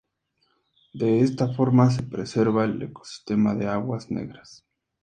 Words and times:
De 0.93 1.19
esta 1.19 1.53
forma 1.53 1.91
se 1.91 2.01
preserva 2.01 2.65
el 2.65 2.81
ecosistema 2.81 3.53
de 3.53 3.67
aguas 3.67 4.09
negras. 4.09 4.65